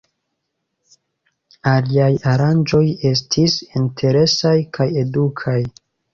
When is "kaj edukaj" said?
4.81-5.59